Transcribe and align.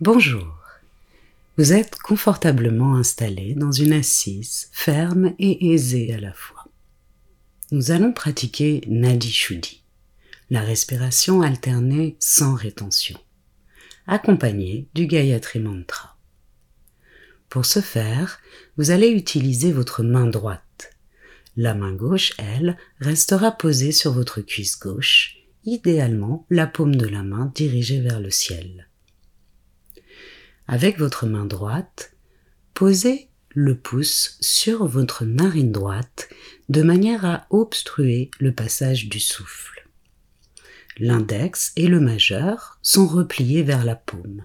Bonjour. 0.00 0.52
Vous 1.56 1.72
êtes 1.72 2.00
confortablement 2.00 2.96
installé 2.96 3.54
dans 3.54 3.70
une 3.70 3.92
assise 3.92 4.68
ferme 4.72 5.34
et 5.38 5.72
aisée 5.72 6.12
à 6.12 6.18
la 6.18 6.32
fois. 6.32 6.64
Nous 7.70 7.92
allons 7.92 8.12
pratiquer 8.12 8.80
Nadi 8.88 9.30
Shuddhi, 9.30 9.84
la 10.50 10.62
respiration 10.62 11.42
alternée 11.42 12.16
sans 12.18 12.54
rétention, 12.54 13.16
accompagnée 14.08 14.88
du 14.94 15.06
Gayatri 15.06 15.60
Mantra. 15.60 16.16
Pour 17.48 17.64
ce 17.64 17.78
faire, 17.78 18.40
vous 18.76 18.90
allez 18.90 19.10
utiliser 19.10 19.70
votre 19.70 20.02
main 20.02 20.26
droite. 20.26 20.90
La 21.56 21.72
main 21.72 21.92
gauche, 21.92 22.32
elle, 22.38 22.76
restera 22.98 23.52
posée 23.52 23.92
sur 23.92 24.12
votre 24.12 24.40
cuisse 24.40 24.76
gauche, 24.76 25.36
idéalement 25.64 26.46
la 26.50 26.66
paume 26.66 26.96
de 26.96 27.06
la 27.06 27.22
main 27.22 27.52
dirigée 27.54 28.00
vers 28.00 28.18
le 28.18 28.32
ciel. 28.32 28.88
Avec 30.66 30.98
votre 30.98 31.26
main 31.26 31.44
droite, 31.44 32.16
posez 32.72 33.28
le 33.50 33.76
pouce 33.76 34.36
sur 34.40 34.86
votre 34.86 35.24
narine 35.24 35.72
droite 35.72 36.28
de 36.68 36.82
manière 36.82 37.24
à 37.24 37.46
obstruer 37.50 38.30
le 38.40 38.52
passage 38.52 39.08
du 39.08 39.20
souffle. 39.20 39.88
L'index 40.98 41.72
et 41.76 41.86
le 41.86 42.00
majeur 42.00 42.78
sont 42.82 43.06
repliés 43.06 43.62
vers 43.62 43.84
la 43.84 43.94
paume. 43.94 44.44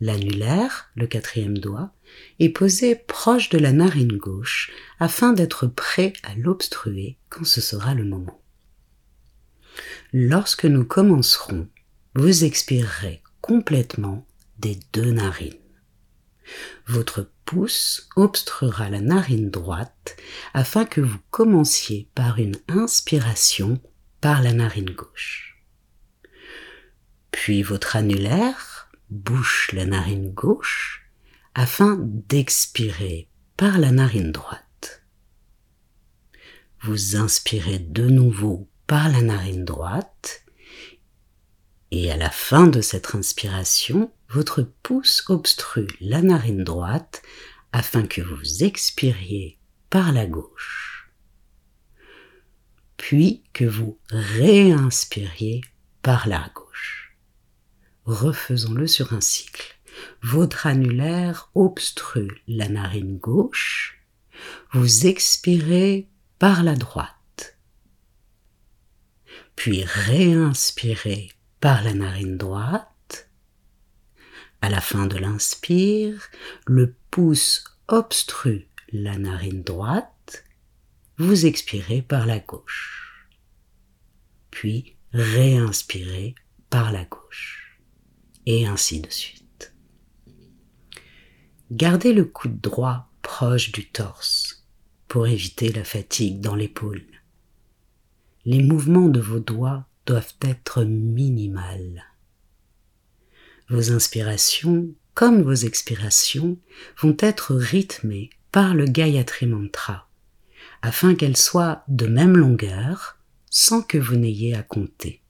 L'annulaire, 0.00 0.90
le 0.96 1.06
quatrième 1.06 1.58
doigt, 1.58 1.92
est 2.40 2.48
posé 2.48 2.96
proche 2.96 3.50
de 3.50 3.58
la 3.58 3.72
narine 3.72 4.16
gauche 4.16 4.72
afin 4.98 5.32
d'être 5.32 5.66
prêt 5.66 6.12
à 6.24 6.34
l'obstruer 6.34 7.18
quand 7.28 7.44
ce 7.44 7.60
sera 7.60 7.94
le 7.94 8.04
moment. 8.04 8.40
Lorsque 10.12 10.64
nous 10.64 10.84
commencerons, 10.84 11.68
vous 12.14 12.44
expirerez 12.44 13.22
complètement 13.40 14.26
deux 14.92 15.10
narines. 15.10 15.54
Votre 16.86 17.30
pouce 17.44 18.08
obstruera 18.16 18.90
la 18.90 19.00
narine 19.00 19.50
droite 19.50 20.16
afin 20.54 20.84
que 20.84 21.00
vous 21.00 21.18
commenciez 21.30 22.08
par 22.14 22.38
une 22.38 22.56
inspiration 22.68 23.80
par 24.20 24.42
la 24.42 24.52
narine 24.52 24.90
gauche. 24.90 25.62
Puis 27.30 27.62
votre 27.62 27.96
annulaire 27.96 28.90
bouche 29.10 29.70
la 29.72 29.84
narine 29.84 30.32
gauche 30.32 31.10
afin 31.54 31.98
d'expirer 32.00 33.28
par 33.56 33.78
la 33.78 33.90
narine 33.90 34.32
droite. 34.32 35.02
Vous 36.82 37.16
inspirez 37.16 37.78
de 37.78 38.08
nouveau 38.08 38.68
par 38.86 39.08
la 39.08 39.22
narine 39.22 39.64
droite 39.64 40.41
et 41.92 42.10
à 42.10 42.16
la 42.16 42.30
fin 42.30 42.66
de 42.68 42.80
cette 42.80 43.14
inspiration, 43.14 44.10
votre 44.30 44.62
pouce 44.62 45.24
obstrue 45.28 45.88
la 46.00 46.22
narine 46.22 46.64
droite 46.64 47.22
afin 47.70 48.06
que 48.06 48.22
vous 48.22 48.64
expiriez 48.64 49.58
par 49.90 50.10
la 50.10 50.24
gauche, 50.24 51.12
puis 52.96 53.44
que 53.52 53.66
vous 53.66 53.98
réinspiriez 54.08 55.60
par 56.00 56.28
la 56.28 56.50
gauche. 56.54 57.14
Refaisons-le 58.06 58.86
sur 58.86 59.12
un 59.12 59.20
cycle. 59.20 59.78
Votre 60.22 60.66
annulaire 60.66 61.50
obstrue 61.54 62.42
la 62.48 62.70
narine 62.70 63.18
gauche, 63.18 64.02
vous 64.72 65.06
expirez 65.06 66.08
par 66.38 66.62
la 66.62 66.74
droite, 66.74 67.58
puis 69.56 69.84
réinspirez 69.84 71.28
par 71.62 71.84
la 71.84 71.94
narine 71.94 72.36
droite, 72.36 73.30
à 74.62 74.68
la 74.68 74.80
fin 74.80 75.06
de 75.06 75.16
l'inspire, 75.16 76.28
le 76.66 76.96
pouce 77.12 77.62
obstrue 77.86 78.66
la 78.92 79.16
narine 79.16 79.62
droite, 79.62 80.44
vous 81.18 81.46
expirez 81.46 82.02
par 82.02 82.26
la 82.26 82.40
gauche. 82.40 83.28
Puis 84.50 84.96
réinspirez 85.12 86.34
par 86.68 86.90
la 86.90 87.04
gauche. 87.04 87.78
Et 88.44 88.66
ainsi 88.66 89.00
de 89.00 89.10
suite. 89.10 89.72
Gardez 91.70 92.12
le 92.12 92.24
coude 92.24 92.60
droit 92.60 93.08
proche 93.22 93.70
du 93.70 93.88
torse 93.88 94.66
pour 95.06 95.28
éviter 95.28 95.70
la 95.70 95.84
fatigue 95.84 96.40
dans 96.40 96.56
l'épaule. 96.56 97.04
Les 98.44 98.64
mouvements 98.64 99.08
de 99.08 99.20
vos 99.20 99.38
doigts 99.38 99.86
doivent 100.06 100.34
être 100.40 100.84
minimales. 100.84 102.04
Vos 103.68 103.92
inspirations, 103.92 104.88
comme 105.14 105.42
vos 105.42 105.54
expirations, 105.54 106.58
vont 106.98 107.16
être 107.20 107.54
rythmées 107.54 108.30
par 108.50 108.74
le 108.74 108.84
Gayatri 108.84 109.46
Mantra, 109.46 110.08
afin 110.82 111.14
qu'elles 111.14 111.36
soient 111.36 111.84
de 111.88 112.06
même 112.06 112.36
longueur, 112.36 113.18
sans 113.50 113.82
que 113.82 113.98
vous 113.98 114.16
n'ayez 114.16 114.54
à 114.54 114.62
compter, 114.62 115.22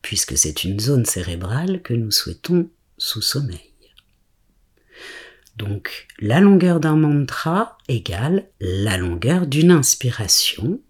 puisque 0.00 0.36
c'est 0.36 0.64
une 0.64 0.80
zone 0.80 1.04
cérébrale 1.04 1.82
que 1.82 1.94
nous 1.94 2.10
souhaitons 2.10 2.70
sous 2.98 3.22
sommeil. 3.22 3.72
Donc 5.56 6.06
la 6.18 6.40
longueur 6.40 6.80
d'un 6.80 6.96
mantra 6.96 7.76
égale 7.88 8.46
la 8.60 8.96
longueur 8.96 9.46
d'une 9.46 9.70
inspiration, 9.70 10.80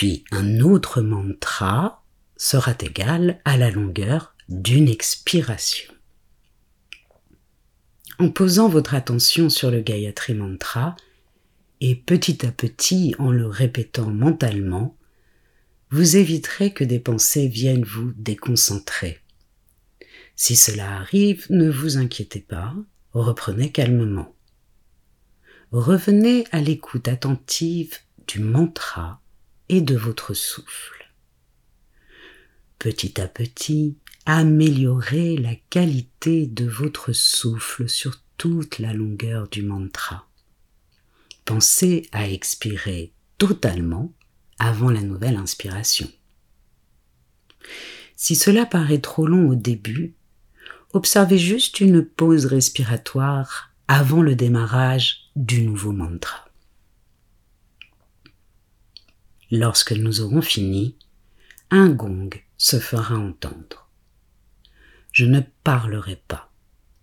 puis 0.00 0.24
un 0.30 0.60
autre 0.60 1.02
mantra 1.02 2.02
sera 2.38 2.72
égal 2.80 3.38
à 3.44 3.58
la 3.58 3.70
longueur 3.70 4.34
d'une 4.48 4.88
expiration. 4.88 5.92
En 8.18 8.30
posant 8.30 8.70
votre 8.70 8.94
attention 8.94 9.50
sur 9.50 9.70
le 9.70 9.82
Gayatri 9.82 10.32
Mantra 10.32 10.96
et 11.82 11.94
petit 11.94 12.46
à 12.46 12.50
petit 12.50 13.14
en 13.18 13.30
le 13.30 13.46
répétant 13.46 14.08
mentalement, 14.08 14.96
vous 15.90 16.16
éviterez 16.16 16.72
que 16.72 16.84
des 16.84 16.98
pensées 16.98 17.48
viennent 17.48 17.84
vous 17.84 18.14
déconcentrer. 18.16 19.18
Si 20.34 20.56
cela 20.56 20.96
arrive, 20.96 21.44
ne 21.50 21.68
vous 21.68 21.98
inquiétez 21.98 22.40
pas, 22.40 22.74
reprenez 23.12 23.70
calmement. 23.70 24.34
Revenez 25.72 26.46
à 26.52 26.62
l'écoute 26.62 27.06
attentive 27.06 27.98
du 28.26 28.40
mantra 28.40 29.19
de 29.78 29.94
votre 29.96 30.34
souffle. 30.34 31.12
Petit 32.80 33.20
à 33.20 33.28
petit, 33.28 33.96
améliorez 34.26 35.36
la 35.36 35.54
qualité 35.54 36.46
de 36.46 36.66
votre 36.66 37.12
souffle 37.12 37.88
sur 37.88 38.16
toute 38.36 38.80
la 38.80 38.92
longueur 38.92 39.48
du 39.48 39.62
mantra. 39.62 40.26
Pensez 41.44 42.08
à 42.10 42.28
expirer 42.28 43.12
totalement 43.38 44.12
avant 44.58 44.90
la 44.90 45.02
nouvelle 45.02 45.36
inspiration. 45.36 46.10
Si 48.16 48.34
cela 48.34 48.66
paraît 48.66 49.00
trop 49.00 49.26
long 49.26 49.48
au 49.48 49.54
début, 49.54 50.14
observez 50.92 51.38
juste 51.38 51.80
une 51.80 52.04
pause 52.04 52.46
respiratoire 52.46 53.72
avant 53.88 54.22
le 54.22 54.34
démarrage 54.34 55.30
du 55.36 55.62
nouveau 55.62 55.92
mantra. 55.92 56.49
Lorsque 59.50 59.92
nous 59.92 60.20
aurons 60.20 60.42
fini, 60.42 60.96
un 61.70 61.88
gong 61.88 62.30
se 62.56 62.78
fera 62.78 63.16
entendre 63.16 63.90
je 65.12 65.24
ne 65.24 65.40
parlerai 65.64 66.22
pas, 66.28 66.52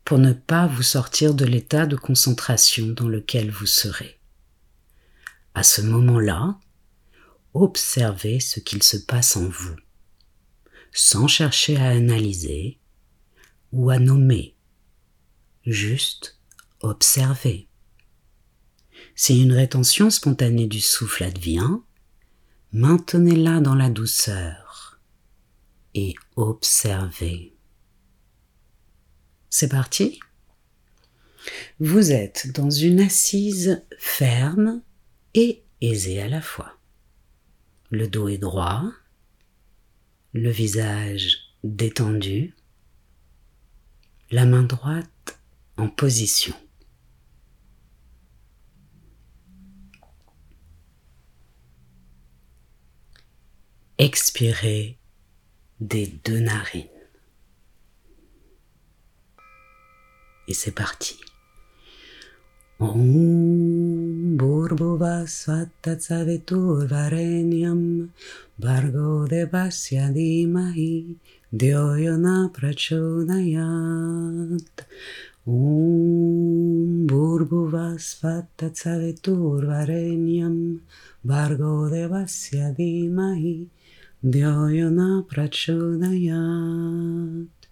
pour 0.05 0.17
ne 0.17 0.33
pas 0.33 0.67
vous 0.67 0.83
sortir 0.83 1.33
de 1.33 1.45
l'état 1.45 1.85
de 1.85 1.95
concentration 1.95 2.87
dans 2.87 3.07
lequel 3.07 3.51
vous 3.51 3.65
serez. 3.65 4.19
À 5.53 5.63
ce 5.63 5.81
moment-là, 5.81 6.59
observez 7.53 8.39
ce 8.39 8.59
qu'il 8.59 8.83
se 8.83 8.97
passe 8.97 9.35
en 9.35 9.47
vous, 9.47 9.75
sans 10.93 11.27
chercher 11.27 11.77
à 11.77 11.89
analyser 11.89 12.79
ou 13.71 13.89
à 13.89 13.99
nommer, 13.99 14.55
juste 15.65 16.39
observez. 16.79 17.67
Si 19.15 19.41
une 19.41 19.53
rétention 19.53 20.09
spontanée 20.09 20.67
du 20.67 20.79
souffle 20.79 21.23
advient, 21.23 21.79
maintenez-la 22.77 23.59
dans 23.59 23.73
la 23.73 23.89
douceur 23.89 24.99
et 25.95 26.13
observez. 26.35 27.55
C'est 29.49 29.69
parti 29.69 30.19
Vous 31.79 32.11
êtes 32.11 32.51
dans 32.53 32.69
une 32.69 32.99
assise 32.99 33.83
ferme 33.97 34.83
et 35.33 35.63
aisée 35.81 36.21
à 36.21 36.27
la 36.27 36.39
fois. 36.39 36.77
Le 37.89 38.07
dos 38.07 38.27
est 38.27 38.37
droit, 38.37 38.83
le 40.33 40.51
visage 40.51 41.55
détendu, 41.63 42.53
la 44.29 44.45
main 44.45 44.63
droite 44.63 45.39
en 45.77 45.87
position. 45.89 46.53
Expirez 53.99 54.95
des 55.79 56.05
deux 56.23 56.39
narines. 56.39 56.85
Et 60.47 60.53
c'est 60.53 60.69
parti. 60.69 61.15
Om 62.79 64.37
Bhurbhuva 64.37 65.25
Svatatsaviturvarenyam 65.25 68.09
Bargo 68.59 69.27
Devasya 69.27 70.09
Dimahi 70.13 71.17
Dyoyona 71.51 72.51
Prachodayat 72.53 74.85
Om 75.47 77.07
Bhurbhuva 77.07 77.97
Svatatsaviturvarenyam 77.97 80.81
Bargo 81.23 81.89
Devasya 81.89 82.75
Dimahi 82.77 83.67
ध्यायना 84.25 85.07
प्रचोदयात् 85.29 87.65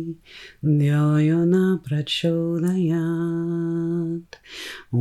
ध्यो 0.64 1.44
न 1.52 1.54
प्रचोदयात् 1.88 2.80
ॐ 4.94 4.96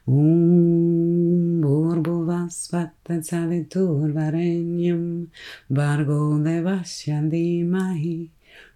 Om 0.07 1.54
Burbuva 1.65 2.45
Svatasavitur 2.45 4.13
Varenyam 4.13 5.27
Bargo 5.67 6.37
Devashyandi 6.37 7.65
Mahi 7.65 8.29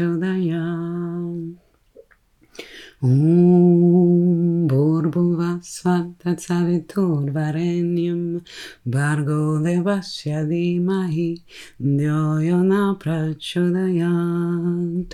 Om 3.04 4.68
Bhurbhuvasvata 4.70 6.40
Saviturvarenyam 6.40 8.40
Bhargo 8.88 9.60
Devasya 9.60 10.48
Dimahi 10.48 11.44
Dyoyona 11.78 12.96
Prachodayant 12.98 15.14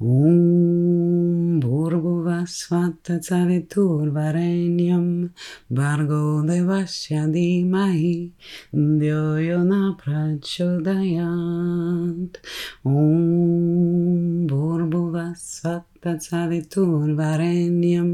Om 0.00 1.60
Bhurbhuvasvata 1.60 3.22
Saviturvarenyam 3.22 5.30
Bhargo 5.70 6.42
Devasya 6.42 7.28
Dimahi 7.30 8.32
Dyoyona 8.74 9.96
Prachodayant 9.96 12.36
Om 12.84 14.48
Bhurbhuvasvata 14.48 15.91
भूर्भुवस्वत्तत्सवितुर्वरेण्यं 16.02 18.10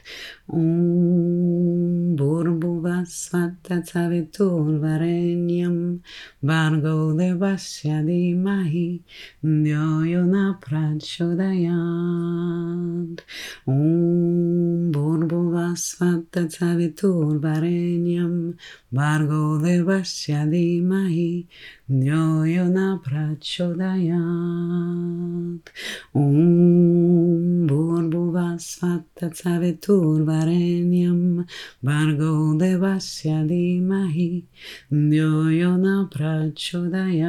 אום 0.48 2.16
בורבו 2.16 2.82
בשפת 2.82 3.50
תצר 3.62 4.08
טור 4.30 4.60
ורן 4.60 5.48
ים, 5.48 5.98
ברגו 6.42 7.12
דבשיה 7.12 8.02
דימהי, 8.02 8.98
דיו 9.44 10.24
נפרת 10.24 11.00
שודיית. 11.00 11.70
אום 13.68 14.90
בורבו 14.92 15.52
בשפת 15.56 16.20
תצר 16.30 16.76
טור 16.94 17.24
ורן 17.42 18.06
ים, 18.06 18.52
ברגו 18.92 19.58
דבשיה 19.58 20.29
Shadi 20.30 20.78
mahi 20.78 21.50
nyoyo 21.90 22.70
na 22.70 23.02
prachodayat. 23.02 24.14
Om. 26.14 26.79
Tatsaveturvarenyam 29.20 31.44
bargo 31.84 32.56
Devasya 32.56 33.44
Dimahi 33.44 34.48
Dyoyona 34.90 36.08
Prachodayat 36.08 37.28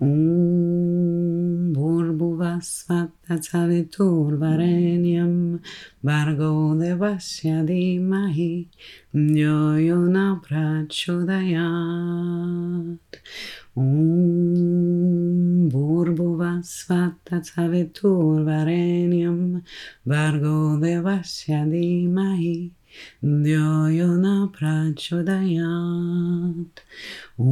Om 0.00 1.72
Bhurbhuvasvat 1.72 3.08
Tatsaveturvarenyam 3.26 5.60
Bhargo 6.04 6.76
Devasya 6.76 7.64
Dimahi 7.64 8.68
Dyoyona 9.14 10.42
Prachodayat 10.44 13.00
Burbuva 15.72 16.60
svata 16.62 17.40
savetur 17.42 18.44
varenium, 18.44 19.62
vargo 20.04 20.78
de 20.80 21.00
vasya 21.00 21.64
di 21.64 22.06
mahi. 22.06 22.79
ध्योयोना 23.24 24.34
प्रचोदयात् 24.58 26.80
ॐ 27.40 27.42